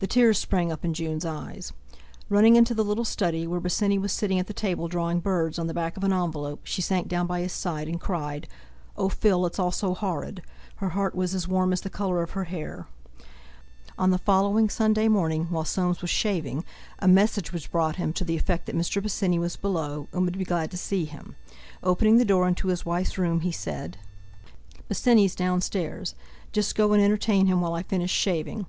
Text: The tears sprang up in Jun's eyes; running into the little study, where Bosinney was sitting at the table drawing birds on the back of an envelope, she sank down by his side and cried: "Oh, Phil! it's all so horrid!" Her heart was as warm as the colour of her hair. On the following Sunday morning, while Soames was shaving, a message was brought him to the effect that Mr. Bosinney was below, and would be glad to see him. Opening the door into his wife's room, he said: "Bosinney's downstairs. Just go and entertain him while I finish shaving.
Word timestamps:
The 0.00 0.08
tears 0.08 0.38
sprang 0.40 0.72
up 0.72 0.84
in 0.84 0.92
Jun's 0.92 1.24
eyes; 1.24 1.72
running 2.28 2.56
into 2.56 2.74
the 2.74 2.82
little 2.82 3.04
study, 3.04 3.46
where 3.46 3.60
Bosinney 3.60 3.96
was 3.96 4.10
sitting 4.10 4.40
at 4.40 4.48
the 4.48 4.52
table 4.52 4.88
drawing 4.88 5.20
birds 5.20 5.56
on 5.56 5.68
the 5.68 5.72
back 5.72 5.96
of 5.96 6.02
an 6.02 6.12
envelope, 6.12 6.62
she 6.64 6.82
sank 6.82 7.06
down 7.06 7.28
by 7.28 7.42
his 7.42 7.52
side 7.52 7.86
and 7.86 8.00
cried: 8.00 8.48
"Oh, 8.96 9.08
Phil! 9.08 9.46
it's 9.46 9.60
all 9.60 9.70
so 9.70 9.94
horrid!" 9.94 10.42
Her 10.78 10.88
heart 10.88 11.14
was 11.14 11.32
as 11.32 11.46
warm 11.46 11.72
as 11.72 11.80
the 11.82 11.90
colour 11.90 12.24
of 12.24 12.32
her 12.32 12.42
hair. 12.50 12.88
On 13.96 14.10
the 14.10 14.18
following 14.18 14.68
Sunday 14.68 15.06
morning, 15.06 15.46
while 15.48 15.64
Soames 15.64 16.02
was 16.02 16.10
shaving, 16.10 16.64
a 16.98 17.06
message 17.06 17.52
was 17.52 17.68
brought 17.68 17.94
him 17.94 18.12
to 18.14 18.24
the 18.24 18.34
effect 18.34 18.66
that 18.66 18.74
Mr. 18.74 19.00
Bosinney 19.00 19.38
was 19.38 19.54
below, 19.54 20.08
and 20.12 20.24
would 20.24 20.36
be 20.38 20.44
glad 20.44 20.72
to 20.72 20.76
see 20.76 21.04
him. 21.04 21.36
Opening 21.84 22.18
the 22.18 22.24
door 22.24 22.48
into 22.48 22.66
his 22.66 22.84
wife's 22.84 23.16
room, 23.16 23.42
he 23.42 23.52
said: 23.52 23.96
"Bosinney's 24.88 25.36
downstairs. 25.36 26.16
Just 26.50 26.74
go 26.74 26.92
and 26.92 27.00
entertain 27.00 27.46
him 27.46 27.60
while 27.60 27.74
I 27.74 27.84
finish 27.84 28.10
shaving. 28.10 28.66